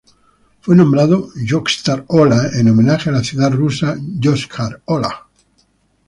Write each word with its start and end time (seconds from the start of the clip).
Fue 0.61 0.75
nombrado 0.75 1.29
Yoshkar-Ola 1.35 2.49
en 2.57 2.67
homenaje 2.67 3.11
a 3.11 3.13
la 3.13 3.23
ciudad 3.23 3.51
rusa 3.51 3.95
Yoshkar-Olá. 3.99 5.27